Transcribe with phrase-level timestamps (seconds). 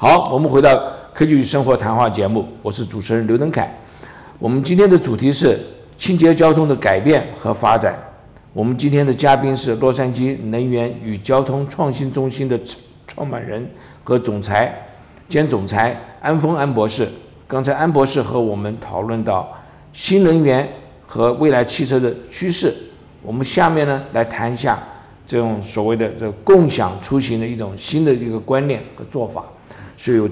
[0.00, 0.80] 好，我们回到
[1.12, 3.68] 科技与生活谈话节目，我是主持人刘登凯。
[4.38, 5.58] 我们今天的主题是
[5.96, 7.98] 清洁交通的改变和发展。
[8.52, 12.56] 我们今天的嘉宾是洛杉矶能源与交通创新中心的
[13.08, 13.68] 创办人
[14.04, 14.72] 和总裁
[15.28, 17.04] 兼总裁安峰安博士。
[17.48, 19.52] 刚才安博士和我们讨论到
[19.92, 20.68] 新能源
[21.08, 22.72] 和未来汽车的趋势。
[23.20, 24.80] 我们下面呢来谈一下
[25.26, 29.44] 这种所谓的这共享出行的一种新的一个观念和做法。
[29.98, 30.30] 所以，我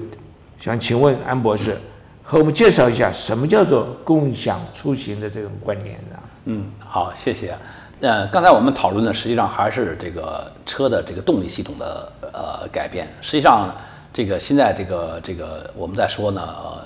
[0.57, 1.77] 想请问安博士，
[2.23, 6.17] 和我们介绍一下什么叫做共享出行的这种观念呢？
[6.45, 7.53] 嗯，好，谢谢。
[7.99, 13.09] 呃，刚才我们讨论的实际上还是这个车的这个动力系统的呃改变。
[13.19, 13.69] 实际上，
[14.13, 16.41] 这个现在这个这个我们在说呢，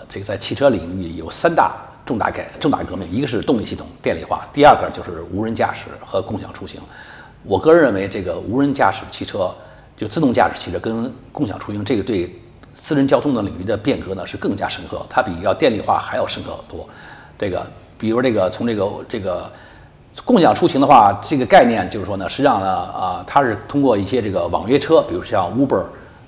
[0.09, 6.81] 这个在汽车领域有三大重大改重大革命，一个是动力系统电力化，第二个就是无人驾驶和共享出行。
[7.43, 9.53] 我个人认为，这个无人驾驶汽车
[9.95, 12.35] 就自动驾驶汽车跟共享出行这个对。
[12.73, 16.87] 私人交通的领域的变革呢是更加深刻，它比要电力化还要深刻多。
[17.37, 17.65] 这个，
[17.97, 19.51] 比如这个从这个这个
[20.25, 25.83] 共享出行的话，这个概念就是说呢，实际上呢啊，它是通过一些这个网约车，比如像 Uber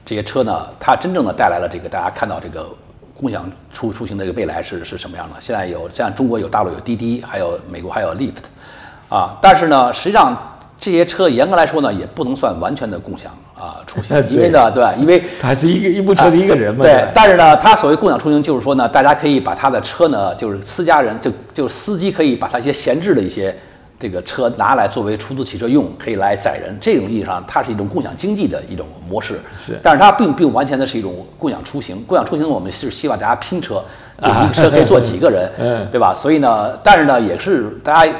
[0.05, 2.67] 这些车呢，它真正的带来了这个大家看到这个
[3.15, 5.35] 共享出出行的这个未来是是什么样的？
[5.39, 8.43] 现在有像中国有大陆有滴滴，还有美国还有 Lyft
[9.09, 13.31] 啊，但是呢，实际上这些车严格来说呢，也不能算完全的共享。
[13.63, 16.83] 啊，出行，因为呢，对，因为 它是一个一部车的一个人嘛。
[16.83, 23.55] 对，但是呢，他所谓共享出行，就是说呢，大家可以把他的车呢，就是私家人，就就司机可以把他一些闲置的一些
[23.97, 26.77] 这个车拿来作为出租汽车用，可以来载人。
[26.81, 29.39] 这种意义上，它是一种共享经济的一种模式。
[29.55, 32.03] 是，但是它并并不完全的是一种共享出行。
[32.05, 33.81] 共享出行，我们是希望大家拼车，
[34.21, 36.13] 就一个车可以坐几个人，嗯，对吧？
[36.13, 38.11] 所以呢，但是呢，也是大家。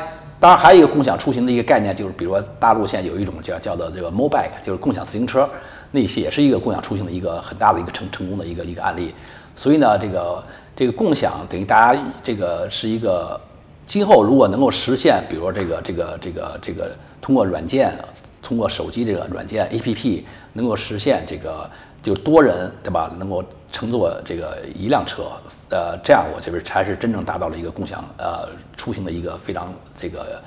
[0.44, 5.50] 当然，还有一个共享出行的一个概念，就是比如说大陆现在有一种叫叫做这个 mobike，就是共享自行车，
[5.91, 9.16] 那些也是一个共享出行的一个很大的一个成成功的一个一个案例。
[9.55, 10.44] 所以呢，这个
[10.75, 13.39] 这个共享等于大家这个是一个
[13.88, 17.97] 今后如果能够实现，比如说这个这个这个这个通过软件，
[18.41, 21.69] 通过手机这个软件 APP 能够实现这个
[22.03, 23.44] 就多人对吧，能够。
[23.75, 25.24] 乘坐这个一辆车，
[25.72, 28.47] 呃，这样我觉得才是真正达到了一个共享呃
[28.78, 30.40] 出行的一个非常这个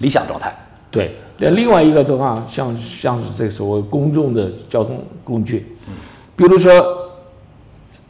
[0.00, 0.54] 理想状态。
[0.90, 5.94] 对，那另外一个的话，像像是这所谓公众的交通工具，嗯，
[6.36, 7.10] 比如说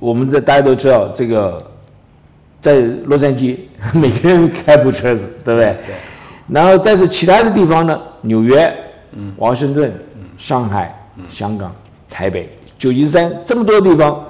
[0.01, 1.65] 我们的大家都知道，这个
[2.61, 3.57] 在洛杉矶，
[3.95, 5.77] 每个人开部车子，对不对？
[5.87, 5.95] 对。
[6.49, 8.77] 然后，但是其他的地方呢，纽约、
[9.13, 11.73] 嗯，华盛顿、嗯，上海、嗯香港、
[12.11, 12.53] 台北、
[12.85, 14.25] 旧金山这么多地方。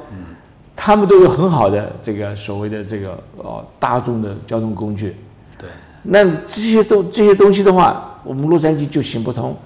[0.77, 5.15] 他们都有很好的这个所谓的这个呃大众的交通工具，
[5.57, 5.69] 对。
[6.03, 9.57] 那这些都这些东西的话，我们洛杉矶就行不通。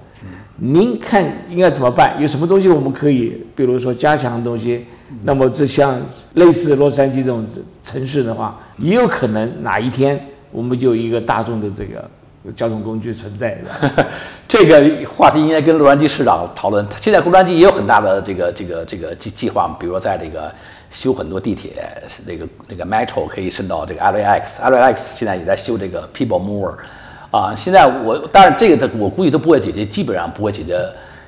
[0.57, 2.21] 您看应该怎么办？
[2.21, 4.85] 有什么东西我们可以，比如说加强的东西？
[5.23, 5.99] 那么这像
[6.35, 7.45] 类似洛杉矶这种
[7.83, 12.09] 城市的话，也有可能哪一天我们就一个大众的这个
[12.45, 14.07] 有交通工具存在的。
[14.49, 16.87] 这个话题应该跟洛杉矶市长讨论。
[17.01, 20.53] 现在洛杉矶也有很大的这个这个这个计计划，比如说在这个。
[20.91, 21.73] 修很多地铁，
[22.25, 26.77] 那个那个 Metro 可以伸到这个 LAX，LAX 现在也在修这个 People Mover，
[27.31, 30.83] 啊，现在我当然这个的我估计都不会解决，基本上不会解决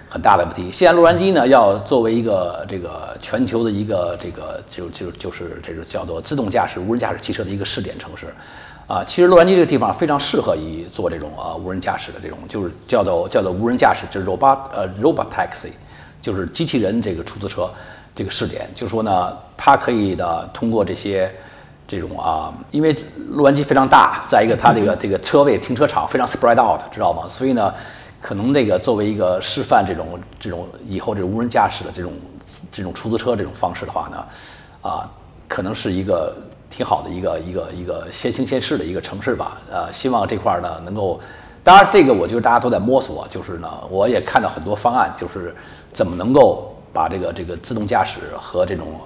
[0.08, 0.70] 很大的问题。
[0.72, 8.28] 现在洛杉矶呢，要作为一个这个全球的一个这个就就就是这个叫做自动驾驶无人驾驶汽车的一个试点城市，
[8.90, 15.68] 啊，其实洛杉矶这个地方非常适合于做这种啊无人驾驶的这种，就是叫做叫做无人驾驶，就是 robot 呃 robot taxi，
[16.20, 17.70] 就是机器人这个出租车。
[18.16, 21.32] 这个试点就是说呢，它可以的通过这些
[21.86, 22.92] 这种啊，因为
[23.28, 27.28] 洛杉矶非常大，再一个它这个这个车位停车场非常 spread out，知道吗？
[27.28, 27.72] 所以呢，
[28.20, 32.12] 可能这个作为一个示范，这种这种以后这种无人驾驶的这种
[32.72, 34.26] 这种出租车这种方式的话呢，
[34.82, 35.08] 啊，
[35.46, 36.36] 可能是一个
[36.70, 39.58] 挺好的一个一个一个先行先试的一个城市吧。
[39.70, 41.20] 呃，希望这块呢能够，
[41.62, 45.54] 当然这个我觉得大家都在摸索，就是呢，我也看到很多方案，就是
[45.92, 46.74] 怎么能够。
[46.92, 48.98] 把这个这个自动驾驶和这种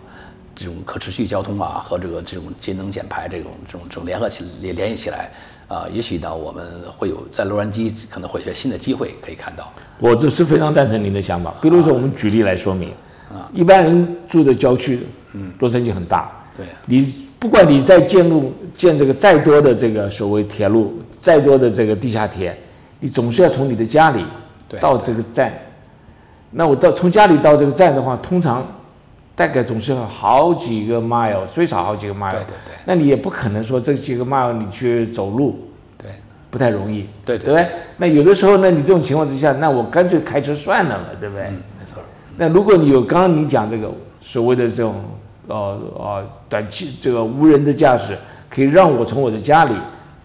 [0.56, 5.30] 这种可持续交通啊，和这个这种节能减排这种这种这种联合起联联系起来
[5.68, 6.64] 啊，也许呢，我们
[6.96, 9.70] 会有在洛杉矶可能会有些新的机会可以看到。
[9.98, 11.52] 我这是非常赞成您的想法。
[11.60, 12.88] 比如说，我们举例来说明
[13.30, 22.58] 啊，一般人住的郊区，嗯，洛杉矶很大，对，你不管你在建路建这个再多的这个所谓铁路，再多的这个地下铁，
[23.00, 24.24] 你总是要从你的家里
[24.80, 25.52] 到这个站。
[26.52, 28.66] 那我到从家里到这个站的话，通常
[29.34, 32.30] 大概总是要好几个 mile，最少好几个 mile。
[32.30, 32.74] 对对对。
[32.86, 35.68] 那你也不可能说这几个 mile 你去走路，
[35.98, 36.12] 对，
[36.50, 37.06] 不太容易。
[37.26, 37.52] 对对。
[37.52, 37.66] 对？
[37.98, 41.44] 那有的时候呢，你这种情况之下，那我干脆开车算了嘛，对不对？
[41.48, 42.00] 嗯，没错。
[42.38, 44.94] 那如果你有刚刚你讲这个所谓的这种
[45.46, 48.16] 呃呃短期这个无人的驾驶，
[48.48, 49.74] 可以让我从我的家里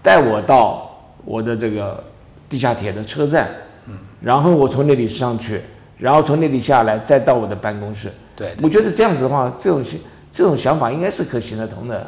[0.02, 0.90] 带我到
[1.26, 2.04] 我的这个
[2.50, 3.50] 地下铁的车站，
[3.88, 5.62] 嗯，然后我从那里上去，
[5.98, 8.10] 然后从那里下来，再到我的办公室。
[8.36, 9.84] 对，我觉得这样子的话，这种
[10.32, 12.08] 这种想法应该是可行得通的。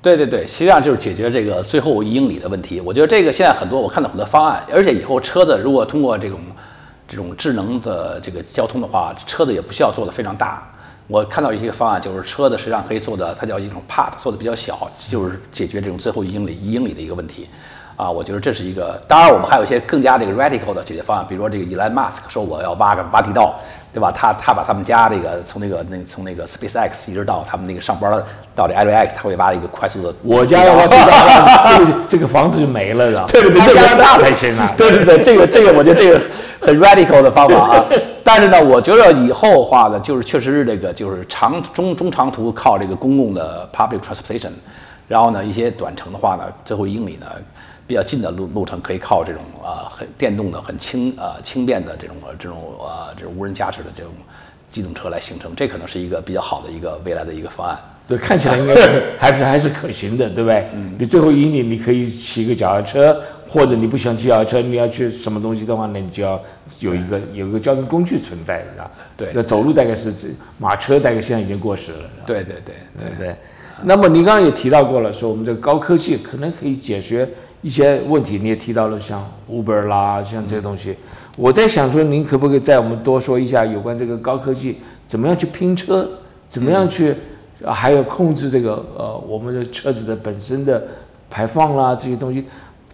[0.00, 2.80] 对对对，实际上就是解决这个最后一英里的问题。
[2.80, 6.38] 我觉得这个现在很多我看到很多方案，而且以后车子如果通过这种
[7.08, 10.72] 这种智能的这个交通的话，车子也不需要做的非常大。
[11.08, 17.48] 我看到一些方案，就是车子实际上可以做的，它叫一种 part，做的比较小，就是解决这种最后一英里一英里的一个问题。
[17.96, 19.00] 啊，我觉得这是一个。
[19.08, 23.54] 当然，我们还有一些更加这个 radical 的解决方案，比如说这个 Elon Musk 说我要挖个挖地道，
[23.90, 24.12] 对吧？
[24.12, 28.22] 他他把他们家这个从那个那从那个 SpaceX 一直到他们那个上班
[28.54, 30.14] 到这 LAX，他会挖一个快速的。
[30.22, 33.24] 我家要挖地道，这个这个房子就没了？
[33.32, 34.70] 对对对，他家大才行啊！
[34.76, 36.20] 对对对，这个这个我觉得这个
[36.60, 37.84] 很 radical 的方法啊。
[38.22, 44.50] 但是呢，我觉得以后的话呢，就是确实是这个就是长中中长途靠这个公共的 public transportation，
[45.08, 47.26] 然后呢一些短程的话呢，最后一英里呢。
[47.86, 54.12] 比较近的路路程可以靠这种啊很电动的很轻啊轻便的这种这种啊这种无人驾驶的这种
[54.68, 57.78] 机动车来形成，这可能是一个比较好的一个未来的一个方案。
[58.08, 60.68] 对，看起来应该是 还是还是可行的，对不对？
[60.74, 60.94] 嗯。
[60.98, 66.40] 你最后一里你可以骑个脚踏车，或者你不喜欢骑脚踏车，你要去什么东西的话，那你就要
[66.80, 68.90] 有一个有一个交通工具存在，是吧？
[69.16, 69.30] 对。
[69.34, 70.12] 那走路大概是
[70.58, 71.98] 马车，大概现在已经过时了。
[72.24, 73.36] 对对对对对。
[73.82, 77.28] 那么您刚刚也提到过了，说我们这个高科技可能可以解决。
[77.62, 80.94] 一些问题你也提到了，像 Uber 啦，像这些东西，
[81.36, 86.08] 我在想说，您可不可以在我们多说一下有关这个高科技怎么样去拼车，
[86.48, 87.14] 怎么样去，
[87.64, 90.86] 还有控制这个呃我们的车子的本身的
[91.28, 92.44] 排放啦这些东西，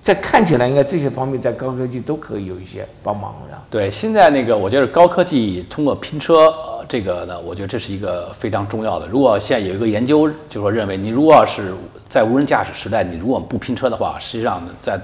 [0.00, 3.61] 在看起来应该这些方面在高科技都可以有一些帮忙呀。
[3.69, 6.53] 对，现在那个我觉得高科技通过拼车，
[6.88, 9.06] 这个呢，我觉得这是一个非常重要的。
[9.06, 11.75] 如果现在有一个研究，就是说认为你如果要是。
[12.12, 15.00] 在无人驾驶时代，你如果不拼车的话，实际上在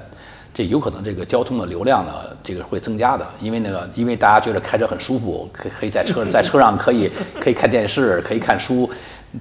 [0.52, 2.12] 这有可能这个交通的流量呢，
[2.44, 3.26] 这个会增加的。
[3.40, 7.10] 因为那个，因为大家觉得开车很舒服，可可以在车 在车上可以
[7.40, 8.90] 可以看电视，可以看书，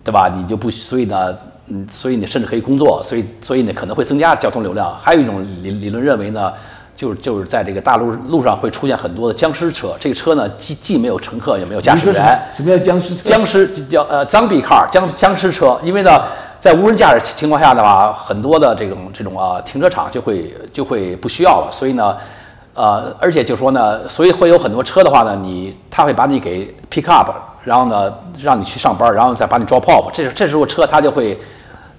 [0.02, 0.30] 对吧？
[0.34, 1.38] 你就不所以呢，
[1.68, 4.98] 嗯，所以你甚至可以工作，所以所以呢可能会增加交通流量。
[4.98, 6.54] 还有一种理理论认为呢，
[6.96, 12.40] 就是就是在这个大路路上会出现很多的僵尸车，这个车呢既既没有乘客也没有驾驶员。
[12.50, 13.28] 什么叫僵尸车？
[13.28, 16.24] 僵尸叫呃 zombie car，僵僵尸车，因为呢。
[16.60, 21.70] 在无人驾驶情况下的话，很多的这种这种啊停车场就会就会不需要了。
[21.72, 22.18] 所以呢，
[22.74, 27.30] 呃，而且就说呢，所以会有很多车的话呢，你他会把你给 pick up，
[27.64, 30.10] 然后呢让你去上班，然后再把你 drop off。
[30.12, 31.38] 这这时候车他就会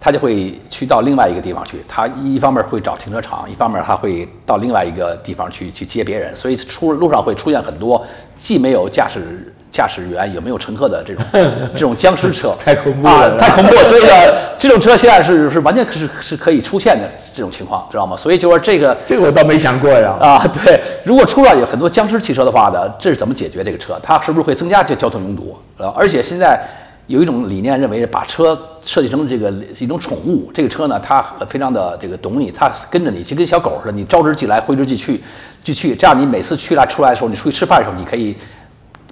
[0.01, 1.85] 他就会去到另外一个地方去。
[1.89, 6.35] 他一方面会找停车场，一方面他会到另外一个地方去去接别人。
[6.35, 9.55] 所以出路上会出现很多既没有驾驶。
[9.71, 11.25] 驾驶员有没有乘客的这种
[11.75, 12.55] 这种僵尸车？
[12.59, 13.75] 太恐怖了，太恐怖！
[13.85, 18.17] 所以呢，这种车现在是是完全是是可以出现的这种情况，知道吗？
[18.17, 20.17] 所以就说这个这个我倒没想过呀。
[20.21, 23.99] 啊，对，如果出了有很多僵尸汽车的话呢，这是怎么解决这个车？
[24.03, 25.57] 它是不是会增加这交通拥堵？
[25.77, 26.59] 啊，而且现在
[27.07, 35.21] 有一种理念认为，把车设计成这个一种宠物，这个车呢，它非常的这个懂你，它跟着你，就跟小狗似的，你招之即来，挥之即去，
[35.63, 35.95] 即去。
[35.95, 38.35] 这样你每次去来出来的时候，你出去吃饭的时候，你可以。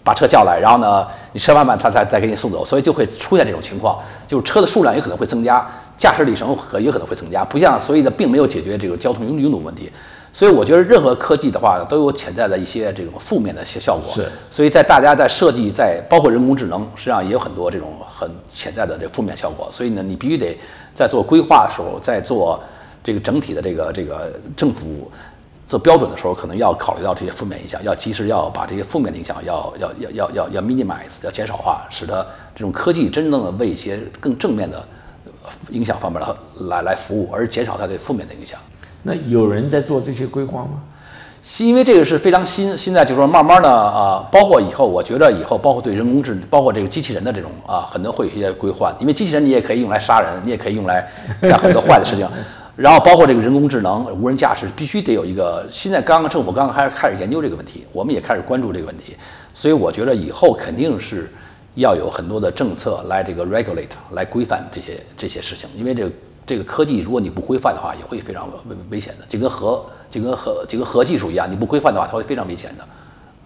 [0.06, 5.66] 把车叫来，然后呢，你吃完饭他再再给你送走，所以就会出现这种情况，就是车的数量也可能会增加，
[5.98, 9.90] 驾驶里程可也可能会增加，不像所以呢，并没有解决这个交通拥拥堵问题。
[10.32, 14.12] 所以我觉得任何科技的话都有潜在的一些这种负面的些效果。
[14.12, 19.68] 是，所以在大家在设计在包括人工智能，实际上也有很多这种很潜在的这负面效果。
[19.72, 20.56] 所以呢，你必须得
[20.94, 22.62] 在做规划的时候，在做
[23.02, 25.10] 这个整体的这个这个政府。
[25.66, 34.82] 做标准的时候，可能要考虑到这些负面影响，要及时要把这些负面的影响要要要要要要 minimize，要减少化，使得这种科技真正的为一些更正面的
[35.70, 36.28] 影响方面来
[36.68, 38.58] 来来服务，而减少它对负面的影响。
[39.02, 40.82] 那有人在做这些规划吗？
[41.58, 48.92] 因为这个是非常新，现在就是说慢慢的啊，包括以后，我觉得以后包括对人工智能，包括这个机器人的这种啊，很多会有一些规划。
[48.98, 51.08] 因为机器人你也可以用来杀人，你也可以用来
[51.40, 52.28] 干很多坏的事情。
[52.76, 55.66] 然后包括这个人工智能、无人驾驶，必须得有一个。
[55.70, 59.16] 现在刚刚政府刚刚开始开始研究这个问题，我们也开始关注这个问题。
[59.54, 61.32] 所以我觉得以后肯定是
[61.76, 65.66] 要有很多的政策来这个 regulate 来规范这些这些事情。
[65.74, 66.12] 因为这个
[66.46, 69.24] 这个科技，如果你不规范的话，也会非常危危险的。
[69.26, 72.84] 就跟核就跟核就跟核技术一样，你不规范的话，它会非常危险的。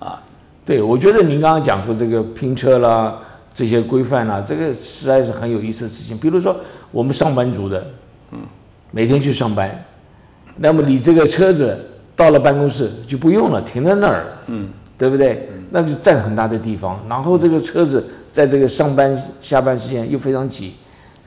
[0.05, 0.21] 啊，
[0.67, 3.17] 对，我觉得您刚刚讲说这个拼车啦，
[3.55, 6.19] 这些规范啦，这个实在是很有意思的事情。
[6.19, 6.57] 比如说
[6.91, 7.87] 我们上班族的，
[8.33, 8.41] 嗯。
[8.91, 9.85] 每天去上班，
[10.57, 11.79] 那么你这个车子
[12.17, 14.69] 到了办公室就不用了，停在那儿，嗯，
[14.99, 15.49] 对不对？
[15.71, 17.01] 那就占很大的地方。
[17.09, 20.75] 然后这个车子在这个上班下班时间又非常挤。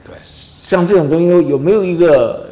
[0.06, 2.50] 对，像这种东西有有没有一个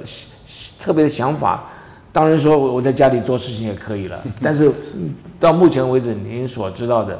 [0.80, 1.64] 特别的想法？
[2.10, 4.70] 当然说我在家里做事情也可以了， 但是
[5.40, 7.18] 到目前为止您所知道的，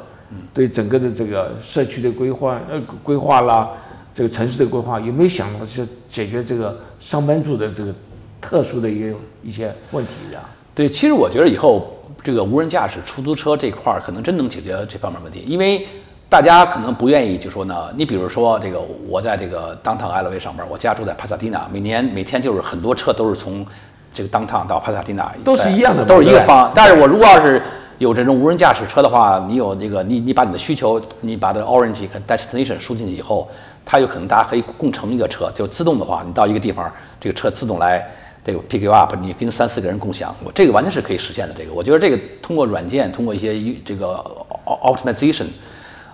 [0.53, 3.71] 对整个的这个社区的规划呃规划啦，
[4.13, 7.93] 这个城市的规划有没有想到去解决这个上班族的这个
[8.39, 10.39] 特殊的一个一些问题的？
[10.75, 11.87] 对，其实我觉得以后
[12.23, 15.87] 这个无人驾驶出租车这块儿可能真能解决这方面问题，因为
[16.29, 23.65] 大家可能不愿意就说呢，你比如说这个我在这个 downtown LA 上班，我家住在帕萨迪纳，每年每天就是很多车都是从
[24.13, 26.71] 这个 downtown 到帕萨迪纳，都是一样的都是一个对方。
[26.73, 27.61] 但是我如果要是
[27.99, 33.47] 有这种无人驾驶车的话，你有那个你你把你的需求，你把这个 Orange 和 Destination 输进去以后，
[33.85, 38.05] 它有可能大家可以共乘一个车，就自动的话，你到一个地方，这个车自动来
[38.43, 41.53] 这个 pick you up，你跟三四个人共享，我这个完全是可以实现的。
[41.57, 44.23] 这个我觉得这个通过软件，通过一些这个
[44.65, 45.45] optimization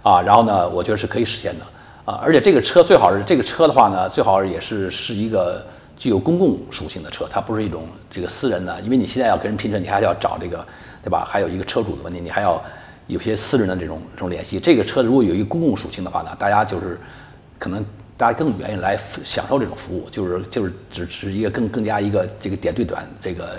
[0.03, 1.65] 啊，然后呢，我觉得是可以实现的
[2.05, 2.19] 啊。
[2.23, 5.65] 而且这个车最好是这个车的话呢，最好也是是一个
[5.97, 10.65] 具有公共属性的车，它不是一种这个私人的，因为你现在要跟人拼车，你还要找这个，
[11.03, 11.25] 对吧？
[11.27, 12.61] 还有一个车主的问题，你还要
[13.07, 14.59] 有些私人的这种这种联系。
[14.59, 16.99] 这个车如果有一个公共属性的话呢，大家就是
[17.60, 17.86] 可能
[18.18, 23.50] 大家更愿意来享受这种服务，就是就是只是一个更更加一个这个点对短这个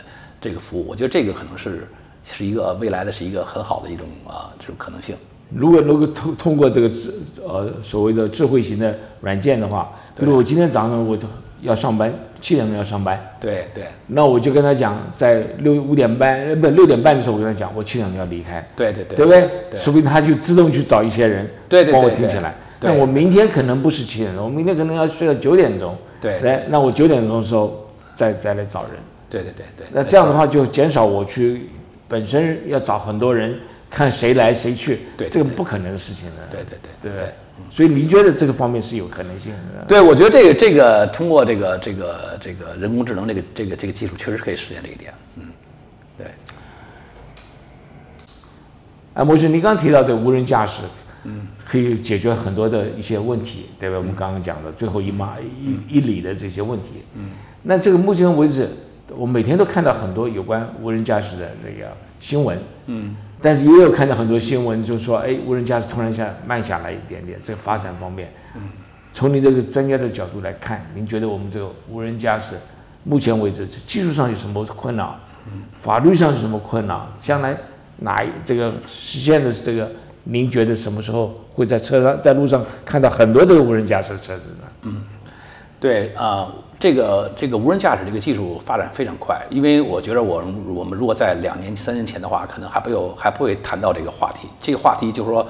[0.40, 0.87] 这个服务。
[0.88, 1.87] 我觉得这个可能是
[2.25, 5.14] 是一个未来的是一个很好的一种啊这种可能性。
[5.54, 11.26] 如果能够通通过这个智呃所谓的智慧型的软件的话，比如我今天早上我就
[11.61, 19.50] 要上班，七点钟要上班，对对那我就跟他讲，在六五点半呃不六点半的时候，我跟他讲，我七点钟要离开，对对对，对不对？
[19.73, 22.50] 说不定他就自动去找一些人，对对对帮我听起来。
[22.50, 28.92] 对那我明天可能不是七点钟，我明天可能要睡到九点钟，对来，那我九点钟的时候再再来找人。
[29.28, 29.87] 对对对对。
[29.92, 31.68] 那这样的话就减少我去
[32.08, 33.58] 本身要找很多人
[33.88, 37.32] 看谁来谁去，对这个不可能的事情的，对对对对不对？
[37.68, 39.84] 所以你觉得这个方面是有可能性的？
[39.87, 45.12] 对，我觉得这个这个通过这个这个这个人工智能这个这个这个技术，确实可以实现这一点。
[45.37, 45.42] 嗯，
[46.16, 46.26] 对，
[49.12, 50.82] 啊，模式，你刚刚提到这个无人驾驶，
[51.24, 53.96] 嗯，可以解决很多的一些问题，对吧？
[53.96, 57.30] 我们刚刚讲的最后一码一一里的这些问题，嗯，
[57.64, 58.68] 那这个目前为止，
[59.16, 68.62] 我每天都看到很多有关无人驾驶的这个新闻，嗯，但是也有看到很多新闻，就是说，哎，无人驾驶突然下慢下来一点点，这个发展方面，嗯，
[69.12, 72.54] 从您这个专家的角度来看，您觉得我们这个无人驾驶
[73.04, 75.06] 目前为止技术上有什么困难？
[75.52, 77.00] 嗯，法律上有什么困难？
[77.20, 77.56] 将来
[77.98, 79.90] 哪一这个实现的这个，
[80.24, 84.68] 您觉得什么时候会在车上在路上看到很多这个无人驾驶车子呢？
[84.82, 85.02] 嗯
[85.80, 94.46] 对啊、这个这个无人驾驶这个技术发展非常快，因为我觉得我我们如果在两年三年前的话，可能还不有还不会谈到这个话题。
[94.60, 95.46] 这个话题就是说，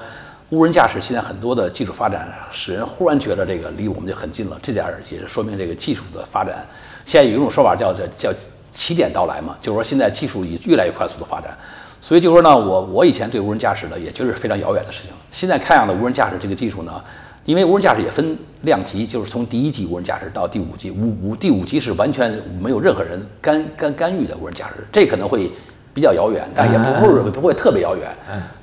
[0.49, 4.57] 无人驾驶现在很多的技术发展，使人忽然觉得这个离我们就很近了。
[4.61, 6.65] 这点儿也是说明这个技术的发展。
[7.03, 8.33] 现在有一种说法叫这叫
[8.71, 11.57] 起点到来嘛，就是说现在技术以越来越快速的发展。
[12.03, 15.11] 所以就说呢，我我以前对无人驾驶呢，也觉得是非常遥远的事情。
[15.31, 17.01] 现在看样的无人驾驶这个技术呢，
[17.45, 25.49] 因为无人驾驶也分量级，就是从第一级无人驾驶到第五级，五五第五级是完全没有任何人干干干预的无人驾驶，这可能会
[25.93, 28.09] 比较遥远，但也不会不会特别遥远。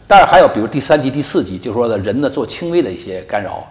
[0.08, 3.64] 但是还有比如第三级、第四级，就是说呢人呢做轻微的一些干扰，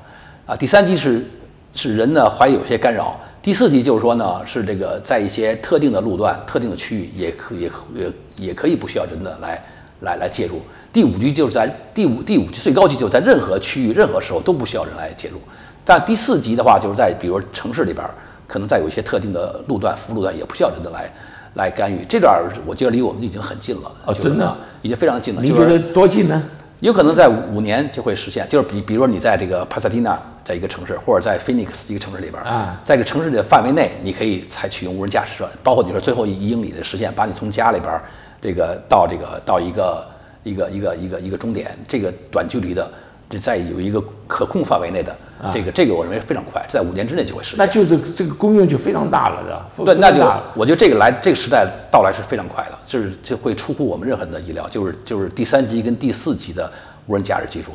[0.46, 1.26] 啊，第三级是
[1.74, 8.14] 是人呢怀有些干扰，第四级就是说呢是这个在一些特定的路段、特定的区域也可也可也
[8.48, 9.64] 也可以不需要人的来
[10.02, 10.62] 来来介入。
[10.92, 15.40] 第五级就是在第五第五级最高级就是在任何区域、任何时候都不需要人来介入。
[15.86, 18.12] 但第四级的话，就是在比如城市里边儿，
[18.48, 21.12] 可能在有一些特定的路段、服务路段也不需要人的来
[21.54, 22.04] 来干预。
[22.10, 23.92] 这段儿我觉得离我们已经很近了。
[24.06, 25.42] 哦真的已经非常近了。
[25.42, 26.44] 就是您觉得多近呢？
[26.80, 38.04] 有可能在五年就会实现，就是比比如说你在这个帕萨蒂纳在一个城市，或者在 Phoenix 一个城市里边儿啊，在这个城市的范围内，你可以采取用无人驾驶车，包括你说最后一英里的实现，把你从家里边儿
[38.40, 40.08] 这个到这个到一个
[40.44, 42.88] 一个一个一个一个终点，这个短距离的，
[43.28, 45.16] 这在有一个可控范围内的，
[45.54, 47.58] 这个这个我认为非常快，在五年之内就会实现。
[47.58, 49.86] 那就是这个功用就非常大了，是吧？
[49.86, 50.22] 对，那就
[50.56, 56.72] 我觉得这个来这个时代到来是非常快的，就是就会出乎我们任何人的意料，就是就是第三级跟第四级的
[57.06, 57.72] 无人驾驶技术，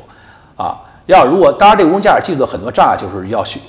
[0.57, 3.61] 啊，要如果当然这个无人驾驶技术的很多障碍就是要学，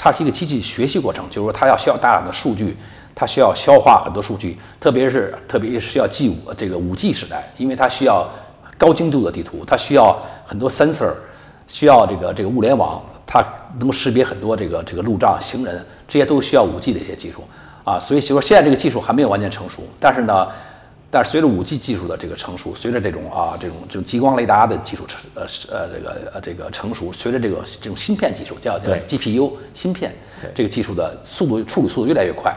[0.00, 2.76] 它是一个机器学习过程，就是说它要需要大量的数据，
[3.14, 8.28] 它需要消化很多数据，特别是特别是需要 G 五这个五 G 时代，因为它需要
[8.78, 11.12] 高精度的地图，它需要很多 sensor，
[11.66, 13.44] 需要这个这个物联网，它
[13.78, 17.42] 能够识别很多这个这个路障、行人，这些都需要五 G 的一些技术
[17.82, 17.98] 啊。
[17.98, 20.46] 所以就说现在这个技术还没有完全成熟，但是呢，
[21.10, 32.54] 但是随着五 G 技术的这个成熟，随着这种啊这种这种激光雷达的技术成呃是呃这个呃这个成熟，随着这个这种芯片技术叫叫 GPU 芯片对这个技术的速度处理速度越来越快，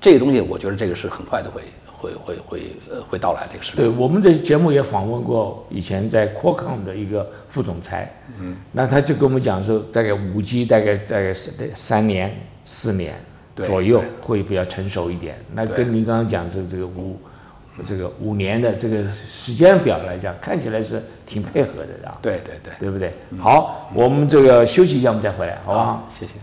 [0.00, 1.62] 这个东西我觉得这个是很快的会
[2.00, 3.76] 会会会呃会到来这个事。
[3.76, 13.14] 对我们这节目也访问过以前在 Qualcomm 的一个副总裁，嗯，那他就跟我们讲说，大概五 G 大概大概是三年四年
[13.54, 15.36] 对左右会比较成熟一点。
[15.52, 17.18] 那跟您刚刚讲的这个五
[17.84, 23.14] 这个五年的这个时间表来讲，看起来是挺配合的啊，对对对，对不对？
[23.38, 25.78] 好，我们这个休息一下，我们再回来，好不？
[25.78, 26.34] 好，谢谢。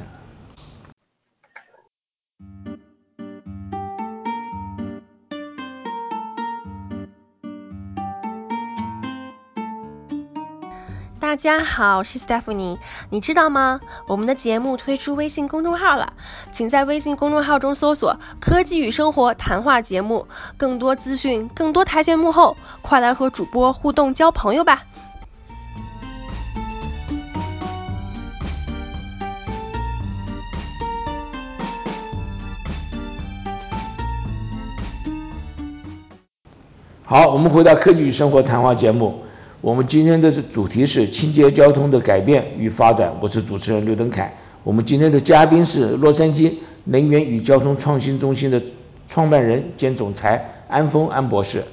[11.38, 12.80] 大家好，我是 Stephanie。
[13.12, 13.80] 你知道吗？
[14.08, 16.12] 我们的节目推出微信公众号了，
[16.52, 20.26] 请在微信公众号中搜索“科技与生活谈话节目”，
[20.58, 24.82] 更多资讯，更多台前幕后，快来和主播互动交朋友吧！
[37.06, 39.24] 好，我们回到科技与生活谈话节目。
[39.60, 43.12] 我们今天的是主题是清洁交通的改变与发展。
[43.20, 44.32] 我是主持人刘登凯。
[44.64, 46.54] 我们今天的嘉宾是洛杉矶
[46.86, 48.62] 能源与交通创新中心的
[49.08, 51.64] 创办人兼总裁安峰安博士。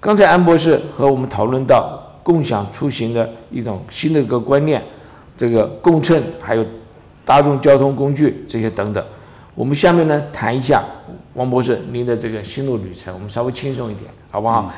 [0.00, 4.82] 刚才安博士和我们讨论到共享出行的一种新的一个观念，
[5.36, 6.66] 这个共乘还有
[7.24, 9.04] 大众交通工具这些等等。
[9.54, 10.84] 我们下面呢谈一下
[11.34, 14.72] 王博士您的这个心路旅程，我们稍微轻松一点，好不好？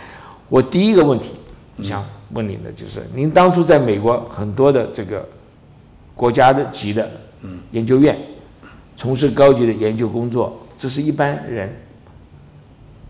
[0.50, 1.31] 我第一个问题
[1.83, 5.28] 想问您的就是，您当初在美国很多的这个
[6.14, 7.10] 国家的级的
[7.72, 8.18] 研究院
[8.94, 11.75] 从事高级的研究工作，这是一般人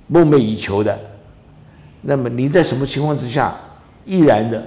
[0.07, 0.99] 梦寐以求的。
[2.03, 3.55] 那么您在什么情况之下
[4.05, 4.65] 毅然的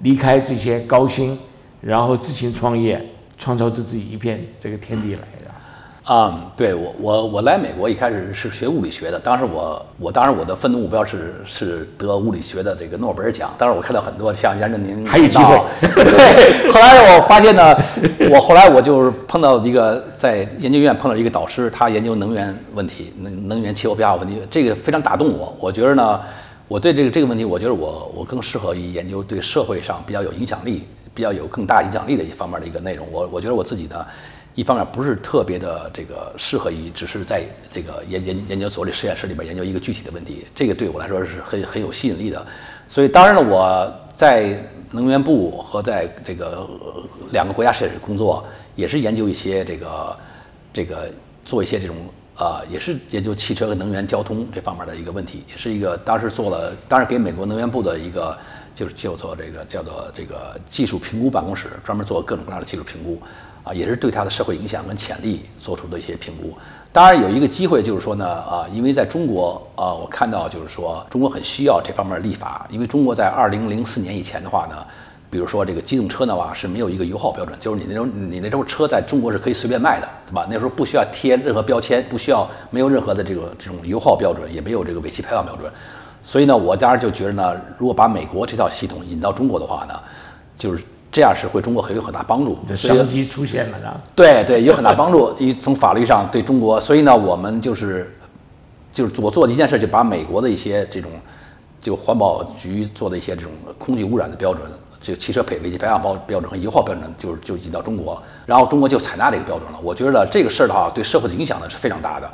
[0.00, 1.38] 离开这些高薪，
[1.80, 3.02] 然后自行创业，
[3.38, 5.47] 创造出自己一片这个天地来的？
[6.08, 17.76] 啊、对我我我来美国一开始是学物理学的，当时我我当时我的奋斗目标是是得物理学的这个诺贝尔奖，当时我看到很多像杨振宁还有机会 对，后来我发现呢，
[18.30, 25.54] 我后来我就是碰到一个在研究院碰到一个导师，他研究能源问题，能能源气候变化问题，这个非常打动我。
[25.60, 26.18] 我觉得呢，
[26.68, 33.06] 我对这个这个问题，我觉得我我更适合于研究对社会上比较有影响力、比较有更大影响力的一方面的一个内容。
[33.12, 34.06] 我我觉得我自己呢。
[34.58, 42.44] 一方面不是特别的这个适合于，只是在这个研研研究所里实验室里边研究一个具体的问题，这个对我来说是很很有吸引力的。
[42.88, 46.68] 所以当然了，我在能源部和在这个
[47.30, 48.44] 两个国家实验室工作，
[48.74, 50.16] 也是研究一些这个
[50.72, 51.08] 这个
[51.44, 51.94] 做一些这种
[52.36, 58.36] 呃，也是研究汽车和能源交通这方面的一个问题，也是一个当时做了，当时给美国能源部的一个
[58.78, 63.20] 就是叫做这个叫做这个技术评估办公室，专门做各种各样的技术评估。
[63.64, 66.56] 啊，也是对它的社会影响跟潜力做出的一些评估。
[66.92, 74.76] 当然有一个机会，就是说呢，啊，因为在中国，啊，我看到就是说中国很需要这方面的立法，因为中国在二零零四年以前的话呢，
[75.28, 80.46] 比如说这个机动车的话是没有一个油耗标准，就是你那种你那种车在中国是可以随便卖的，对吧？
[80.48, 85.70] 那时候不需要贴任何标签，不需要没有任何的这种这种油耗标准，也没有这个尾气排放标准。
[86.22, 89.94] 所以呢，我当时就觉得呢，如果把美国这套系统引到中国的话呢，
[90.56, 90.82] 就是。
[91.10, 93.98] 这样是会中国很有很大帮助，这商机出现了呢！
[94.14, 95.34] 对对，有很大帮助。
[95.38, 98.12] 一 从法律上对中国，所以呢，我们就是
[98.92, 101.10] 就是我做的一件事，就把美国的一些这种
[101.80, 109.78] 就环保局做的一些这种空气污染的标准，就汽车配尾气排放标标准和油耗标准，就是就引到中国，然后中国就采纳这个标准了。
[109.82, 112.30] 我觉得这个事儿的话，对社会的影响呢是非常大的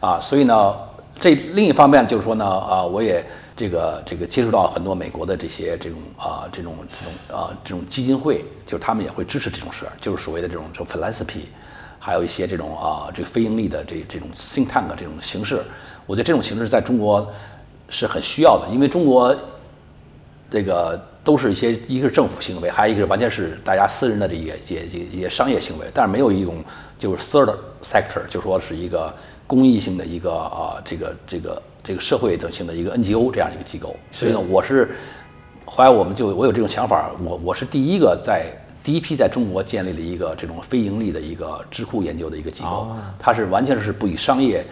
[0.00, 0.18] 啊。
[0.20, 0.74] 所以呢，
[1.20, 3.24] 这另一方面就是说呢，啊，我也。
[3.58, 11.46] 这个这个接触到很多美国的这些这种啊这种这种啊这种基金会，就是他们也会支持这种事儿，就是所谓的这种这种 philanthropy，
[11.98, 15.62] 还有一些这种啊这个非盈利的这这种 think tank 这种形式，
[16.04, 17.32] 我觉得这种形式在中国
[17.88, 19.34] 是很需要的，因为中国
[20.50, 26.62] 这个都是一些一个是政府行为，还有一个是完全是大家私人的这些也也也商业行为，但是没有一种
[26.98, 29.14] 就是 third sector，就说是一个
[29.46, 31.62] 公益性的一个啊这个这个。
[31.86, 34.96] 这个社会等性的一个 NGO 这样一个机构，所以呢，我是
[35.64, 38.50] 后来我们就我有这种想法，我我是第一个在
[38.82, 42.88] 第一批在中国建立了一个这种非盈利的一个智库研究的一个机构，
[43.20, 44.66] 它是完全是不以商业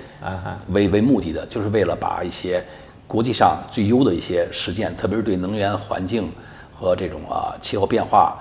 [0.70, 2.60] 为为目的的，就是为了把一些
[3.06, 6.28] 国际上最优的一些实践，特别是对能源环境
[6.76, 8.36] 和这种啊气候变化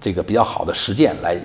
[0.00, 1.40] 这个比较好的实践来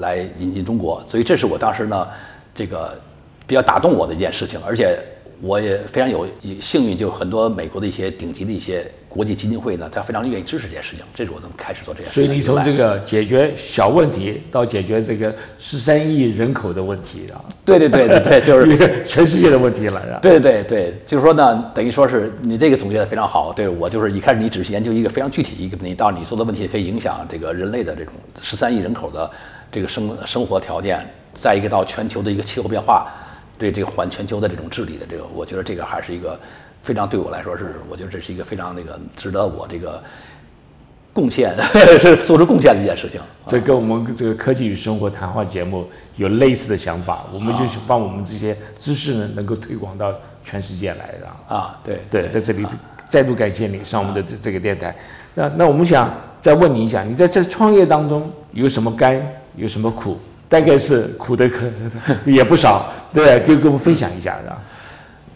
[0.00, 2.08] 来引进中国，所以这是我当时呢
[2.52, 2.98] 这个
[3.46, 4.98] 比较打动我的一件事情，而且。
[5.40, 6.26] 我也非常有
[6.60, 11.04] 幸运，就是很多美国的一些顶级的一些国际基金会呢，他非常愿意支持这件事情。
[11.12, 12.22] 这是我怎么开始做这件事情。
[12.24, 20.18] 所以你从这个解决小问题到解决这个十三亿人口的问题啊，对对对对对，就是全世界的问题了，是吧？
[20.22, 23.52] 对对对，就是说呢，等于说是你这个总结的非常好。
[23.52, 29.28] 对我就是一开始你只是研究一个非常具体一个问题，到你做的问题可以影响这个人类的这种十三亿人口的
[29.70, 31.04] 这个生生活条件，
[31.34, 33.12] 再一个到全球的一个气候变化。
[33.58, 36.38] 对这个环全球的这种治理的这个，我觉得这个还是一个
[36.82, 40.02] 非常对我来说是，我觉得这是一个非常那个值得我这个
[41.12, 41.54] 贡献
[42.00, 43.20] 是做出贡献的一件事情。
[43.46, 45.86] 这跟我们这个科技与生活谈话节目
[46.16, 50.12] 有类似的想法，我们就是帮我们这些知识呢能够推广到
[50.42, 51.78] 全世界来的啊。
[51.84, 52.66] 对对，在这里
[53.08, 54.94] 再度感谢你上我们的这这个电台。
[55.34, 59.20] 那那我们想再问你一下，你在这创业当中有什么甘，
[59.56, 60.18] 有什么苦？
[60.46, 61.66] 大概是苦的可
[62.26, 64.62] 也不少，对，跟跟我们分享一下，是吧？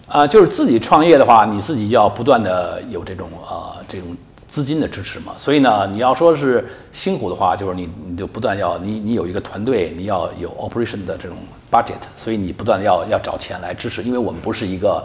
[0.09, 4.17] 啊，就是自己创业的话，你自己要不断的有这种呃这种
[4.49, 5.33] 资金的支持嘛。
[5.37, 11.37] 所以呢，你要说是辛苦的话，就是你你就不断要你你有一个团队，你要有 operation 的这种
[11.71, 15.05] budget，所以你不断要要找钱来支持，因为我们不是一个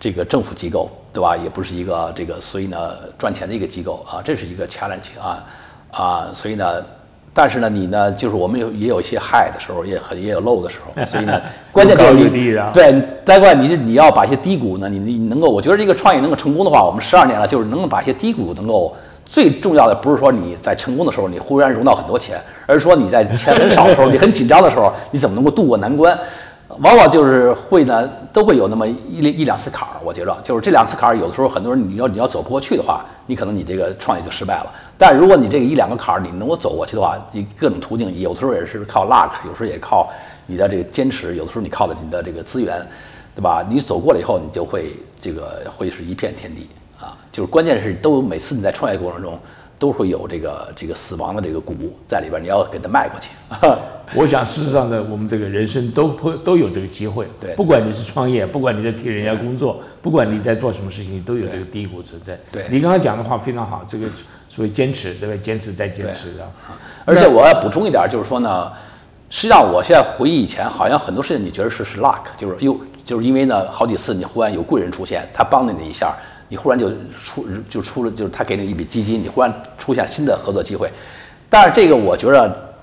[0.00, 1.36] 这个政府机构，对吧？
[1.36, 5.46] 也不是一个这个所以呢赚钱的一个机构啊，这是一个 challenge 啊
[5.92, 6.84] 啊，所以呢。
[7.32, 11.40] 但是呢，你呢，就是我们有也有一些 high 的时候，也很也有 low 的时候， 所以呢，
[11.70, 12.28] 关键就是你
[12.72, 12.92] 对，
[13.24, 26.18] 再过来你你要把一些低谷呢，你你能够，我觉得这个创业能够成功的话，我们十二年了，就是能够把一些低谷能够最重要的不是说你在成功的时候你忽然融到很多钱，而是说你在钱很少的时候，你很紧张的时候，你怎么能够渡过难关？
[26.78, 29.94] 往往就是会呢，都会有那么一一两次坎儿。
[30.04, 34.74] 我觉着，就是这两次坎儿，有的时候很多人你要你要走不过去的话，你可能你这个创业就失败了。
[34.98, 40.10] 但如果你这个一两个坎儿你能够走过去的话，你各种途径，有的时候也是靠 luck，有时候也靠
[40.46, 42.84] 你的这个坚持，有的时候你靠的你的这个资源，
[43.36, 43.64] 对吧？
[43.68, 47.16] 你走过了以后，你就会这个会是一片天地啊。
[47.30, 49.38] 就是关键是都每次你在创业过程中。
[49.80, 51.74] 都会有这个这个死亡的这个谷
[52.06, 53.30] 在里边，你要给它迈过去。
[54.14, 57.26] 我想，事实上呢，我们这个人生都会都有这个机会。
[57.40, 62.38] 对，不管你是创业，不管你在替人家工作，不管你在做什么事情，你都有这个低谷存在。
[62.52, 64.06] 对，你刚刚讲的话非常好，这个
[64.48, 65.38] 所谓坚持，对不对？
[65.38, 66.46] 坚持再坚持的。
[67.06, 68.70] 而且我要补充一点，就是说呢，
[69.30, 76.14] 实际上我现在回忆以前，好像很多事情你觉得是是 luck，就是又就是因为呢，好几次你忽然有贵人出现，他帮了你一下。
[76.50, 76.90] 你忽然就
[77.24, 80.90] 出就出了，就是他给你一笔基金，你忽然出现新的合作机会。
[81.48, 82.74] 但是这个我觉得，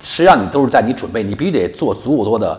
[0.00, 2.58] 实际上你都是在你准备，你必须得做足够多的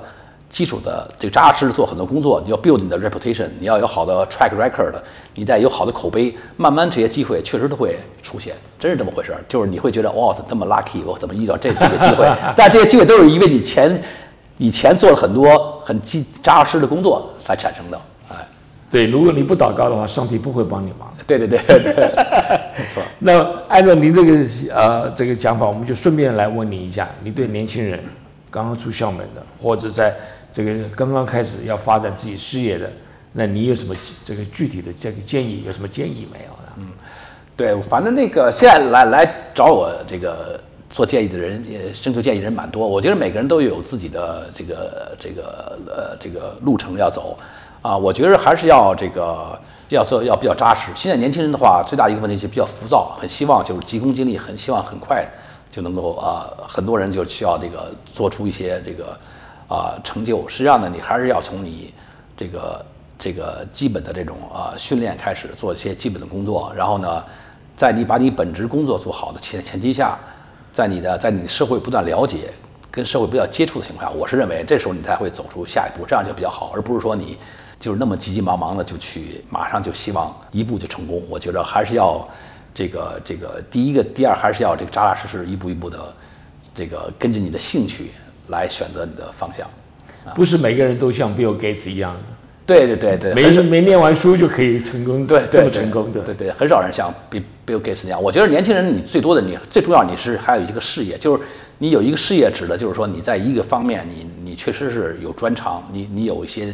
[0.50, 2.42] 基础的这个扎扎实实做很多工作。
[2.46, 4.94] 你要 build 你的 reputation，你要有好的 track record，
[5.34, 9.44] 你再有好的口碑，慢慢这些机会确实都会出现，真是这么回事儿。
[9.48, 12.30] 就是你会觉得哇，这么 lucky，我怎么遇到这这个机会？
[12.56, 14.02] 但这些机会都是因为你前
[14.58, 18.00] 以前做了很多很基扎实的工作才产生的。
[18.94, 21.12] 对，如果你不祷告的话，上帝不会帮你忙。
[21.26, 21.80] 对对对对，
[22.78, 23.02] 没错。
[23.18, 28.00] 那按照您这个呃这个讲法，我们就顺便来问你一下，你对年轻人
[28.52, 30.14] 刚刚出校门的，或者在
[30.52, 32.88] 这个刚刚开始要发展自己事业的，
[33.32, 35.64] 那你有什么这个具体的这个建议？
[35.66, 36.74] 有什么建议没有呢？
[36.78, 36.90] 嗯，
[37.58, 42.88] 对，反正那个现在来来找我这个做建议的人，也征求建议人蛮多。
[42.88, 47.36] 我觉得每个人都有自己的这个这个呃这个路程要走。
[47.84, 50.90] 啊，我觉得还是要这个要做要比较扎实。
[50.96, 55.28] 现在年轻人的话，最大一个问题就比较浮躁，很希望就是急功近利，很希望很快
[55.70, 59.18] 就能够啊，很多人就需要这个做出一些这个
[59.68, 60.48] 啊成就。
[60.48, 61.94] 实际上呢，你还是要从你
[62.38, 62.86] 这个
[63.20, 66.72] 这个基本的这种啊训练开始，做一些基本的工作。
[66.74, 67.22] 然后呢，
[67.76, 70.18] 在你把你本职工作做好的前前提下，
[70.72, 72.50] 在你的在你社会不断了解、
[72.90, 77.38] 跟社会比较接触的情况下，我是认为这时候你才会走出下一步，这样就比较好，而不是说你。
[77.84, 81.22] 就是那么急急忙忙的就去，马上就希望一步就成功。
[81.30, 82.26] 我觉得还是要
[82.74, 86.14] 这个这个第一个，第二还是要这个扎扎实实一步一步的，
[86.74, 88.12] 这个跟着你的兴趣
[88.48, 89.68] 来选择你的方向。
[90.34, 92.30] 不是每个人都像 Bill Gates 一样的。
[92.66, 96.22] 对对对对，没没念完书就可以成功，对这么成功的。
[96.22, 98.24] 对对，很少人像 Bill Bill Gates 那样。
[98.24, 101.44] 我觉得年轻人你最多的你最重要你是还有一个事业，就是
[101.80, 106.74] 你有一个事业指的就是说你在一个方面你你确实是有专长，你你有一些。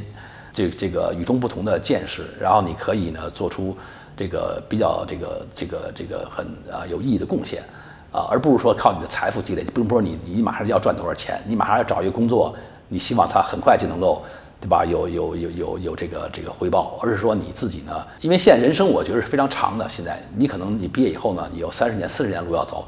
[0.59, 3.77] 这这个与众不同的见识，然后你可以呢做出
[4.17, 7.63] 这个比较这个这个这个很啊有意义的贡献，
[8.11, 12.53] 啊，而不是说靠你的财富积累，并不是说你你马上要赚多少钱，你马上要找一个工作，
[12.89, 14.21] 你希望他很快就能够，
[14.59, 14.83] 对吧？
[14.83, 22.85] 有有有有有这个这个回报，而是说你自己呢，因为现在人生我觉得是非常长的，现在你可能你毕业以后呢，你有三十年、四十年路要走，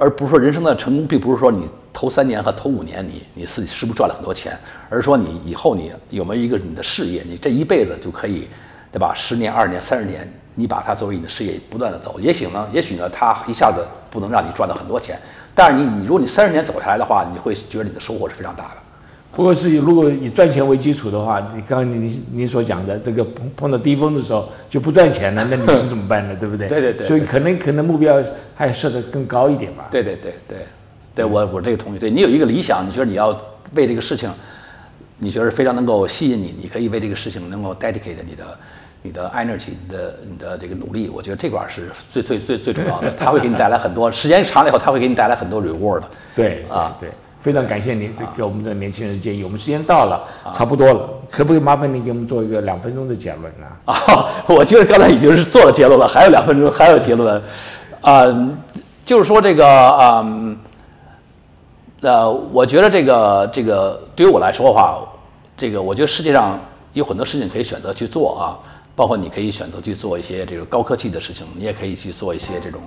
[0.00, 1.68] 而不是说人生的成功，并不是说你。
[1.98, 4.56] 头三年和头五年你你自己是不是赚了很多钱，
[4.88, 8.46] 而是说你以后你有没有一个你的事业，你这一辈子就可以，
[8.92, 9.12] 对吧？
[9.16, 15.18] 十年、二十年、三十年，你把它作为你的事业不断的走，也许呢，也许呢，它一下子不能让你赚到很多钱，
[15.56, 18.80] 但是你你如果你三十年走下来的话，你会觉得你的收获是非常大的。
[19.34, 26.36] 不过是如果以赚钱为基础的话，你刚刚你你所讲的这个碰碰到低峰的时候就不赚钱了，那你是怎么办呢？
[26.38, 26.68] 对不对？
[26.70, 28.22] 对对对所以可能可能目标
[28.54, 29.88] 还设得更高一点吧。
[29.90, 30.58] 对对对对，
[31.18, 31.98] 对我我这个同意。
[31.98, 33.36] 对你有一个理想，你觉得你要
[33.74, 34.30] 为这个事情，
[35.18, 38.58] 你觉得非常能够吸引你，你可以为这个事情能够 dedicate 你的
[39.02, 46.08] 你的 energy，你的你的这个努力，我觉得这块是最最最最重要的， 它会给你带来很多时间长了以后，它会给你带来很多 reward 的。
[46.36, 49.42] 对啊对对，非常感谢您给我们的年轻人建议。
[49.42, 53.66] 我们时间到了，差不多了，可不可以麻烦您给我们做一个两分钟的结论呢？
[53.92, 53.96] 啊，
[54.46, 57.42] 我觉得刚才已经是做了结论了，还有两分钟，还有结论，
[58.00, 58.22] 啊、
[59.04, 59.64] 就是说这个，
[60.00, 60.67] 嗯、呃，
[62.52, 65.00] 我觉得这个这个对于我来说的话，
[65.56, 66.58] 这个我觉得世界上
[66.92, 68.58] 有很多事情可以选择去做啊，
[68.94, 72.82] 包括你可以选择去做一些这个高科技的事情，你也可以去做一些这种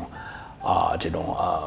[0.64, 1.64] 啊这种啊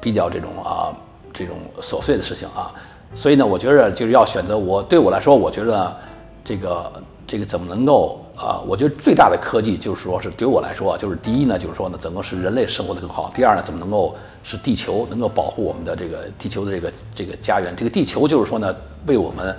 [0.00, 0.92] 比较这种啊
[1.32, 2.72] 这种琐碎的事情啊，
[3.14, 5.96] 所以呢，我觉得就是要选择我对我来说，我觉得
[6.44, 6.90] 这个
[7.30, 17.72] 这个怎么能够啊、我觉得最大的科技就是说是对我来说，就是第一呢，就是说呢，怎么使人类生活的更好；第二呢，怎么能够使地球能够保护我们的这个地球的这个这个家园。
[17.76, 18.74] 这个地球就是说呢，
[19.06, 19.54] 为我们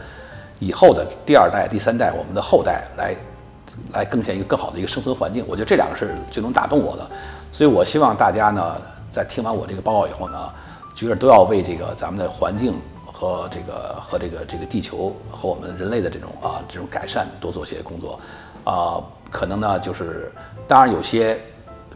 [0.60, 3.15] 以后的第二代、第三代，我们的后代来
[3.93, 5.45] 来贡献一个更好的一个生存环境。
[5.47, 7.10] 我觉得这两个是最能打动我的，
[7.53, 8.75] 所以我希望大家呢，
[9.10, 10.49] 在听完我这个报告以后呢，
[10.93, 12.73] 觉得都要为这个咱们的环境
[13.21, 18.19] 和这个和这个这个地球和我们人类的这种啊这种改善多做些工作，
[18.63, 18.97] 啊、
[19.29, 20.31] 可能呢就是
[20.67, 21.39] 当然有些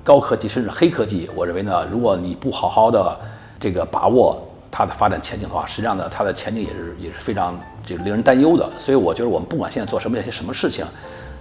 [0.03, 3.19] 高科技甚至黑科技，我认为呢，如果你不好好的
[3.59, 8.71] 这个把握它的发展前景的话，实际上呢，它的前景也是也是非常这个令人担忧的。
[8.77, 10.85] 所以我觉得我们不管现在做什么些什么事情，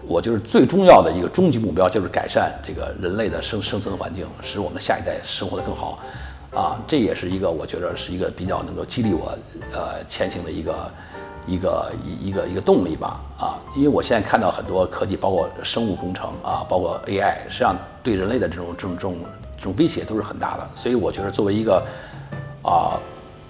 [0.09, 5.99] 我觉得最重要的一个终极目标就是改善这个人类的生生存环境，使我们下一代生活得更好。
[6.55, 9.37] 啊，这也是一个我觉得是一个比较能够激励我
[9.73, 10.91] 呃前行的一个
[11.47, 19.17] 一个一一个一个动力吧啊，因为我现在看到很多科技，包括生物工程啊，包括 AI，实际上对人类的这种这种这种
[19.57, 21.85] 这种威胁都是很大的，所以我觉得作为一个
[22.63, 23.01] 啊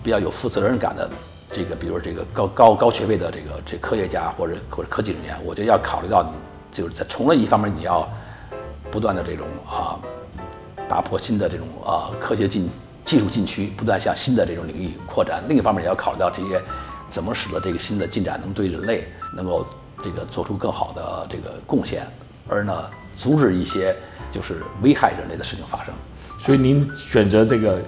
[0.02, 1.08] 比较有负责任感的
[1.52, 6.30] 这个，比如这个高高高学位的这个这科学家或者或者科技人员，我觉得要考虑到你
[6.72, 8.08] 就是在从了一方面你要
[8.90, 10.00] 不断的这种啊
[10.88, 12.68] 打破新的这种啊科学进
[13.04, 15.44] 技术禁区，不断向新的这种领域扩展。
[15.46, 16.60] 另一方面也要考虑到这些
[17.08, 19.66] 怎么使得这个新的进展能对人类能够
[20.02, 22.06] 这个做出更好的这个贡献，
[22.48, 23.94] 而呢阻止一些
[24.30, 25.94] 就是危害人类的事情发生。
[26.38, 27.80] 所以您选择这个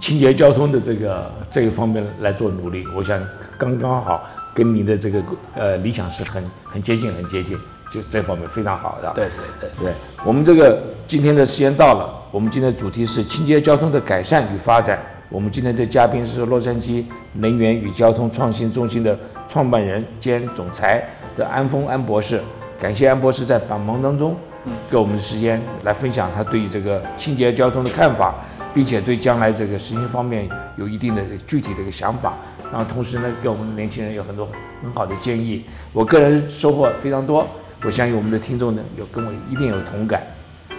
[0.00, 3.22] 清洁交通的这个这一方面来做努力，我想
[3.58, 5.22] 刚刚好跟你的这个
[5.54, 7.58] 呃理想是很很接近，很接近，
[7.90, 9.12] 就这方面非常好的。
[9.14, 9.86] 对对对。
[9.86, 14.98] 对，我们这个今天的时间到了，我们今天的主题是清洁交通的改善与发展。
[15.28, 17.02] 我们今天的嘉宾是洛杉矶
[17.34, 21.02] 能源与交通创新中心的创办人兼总裁
[21.34, 22.38] 的安峰安博士。
[22.78, 24.36] 感谢安博士在百忙当中
[24.90, 28.34] 给我们的时间来分享他对于这个清洁交通的看法，
[28.74, 32.34] 并且对将来这个实行方面有一定的具体的一个想法。
[32.72, 34.48] 然后同时呢，给我们的年轻人有很多
[34.82, 35.62] 很好的建议。
[35.92, 37.46] 我个人收获非常多，
[37.84, 40.26] 我相信我们的听众呢有跟我一定有同感。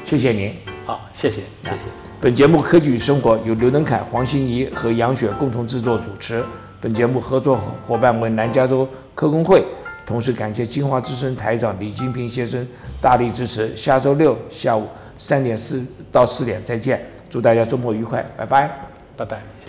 [0.03, 0.53] 谢谢您。
[0.86, 1.86] 好，谢谢谢谢。
[2.19, 6.43] 本节目《科技与生活》由刘登凯、黄欣怡和杨雪共同制作主持。
[6.82, 9.63] 本节目合作伙伴为南加州科工会，
[10.06, 12.67] 同时感谢金华之声台长李金平先生
[12.99, 13.73] 大力支持。
[13.75, 18.67] 下周六下午三点四到四点再见，祝大家周末愉快，拜拜。
[19.15, 19.62] 拜拜，谢谢。